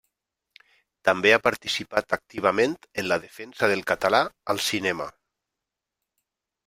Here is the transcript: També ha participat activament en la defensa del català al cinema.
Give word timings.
També 1.09 1.33
ha 1.33 1.39
participat 1.47 2.17
activament 2.17 2.73
en 3.03 3.09
la 3.11 3.19
defensa 3.29 3.69
del 3.73 3.85
català 3.93 4.23
al 4.55 4.63
cinema. 4.69 5.11